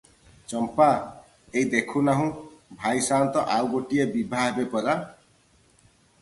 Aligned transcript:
ଚମ୍ପା- 0.51 0.85
ଏଇ 1.61 1.63
ଦେଖୁନାହୁଁ, 1.73 2.29
ଭାଇ 2.79 3.03
ସାନ୍ତ 3.09 3.45
ଆଉ 3.57 3.69
ଗୋଟିଏ 3.75 4.09
ବିଭା 4.17 4.41
ହେବେ 4.47 4.67
ପରା! 4.73 4.99